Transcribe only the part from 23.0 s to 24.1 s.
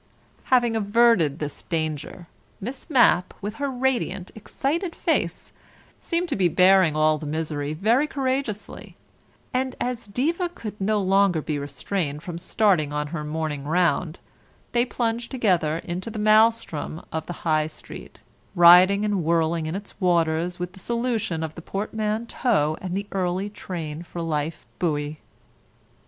early train